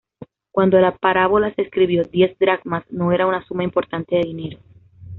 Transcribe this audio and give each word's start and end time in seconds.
Cuando 0.49 0.79
la 0.79 0.97
parábola 0.97 1.53
se 1.53 1.61
escribió, 1.61 2.03
diez 2.05 2.35
dracmas 2.39 2.83
no 2.89 3.11
era 3.11 3.27
una 3.27 3.45
suma 3.45 3.63
importante 3.63 4.15
de 4.15 4.23
dinero. 4.23 4.57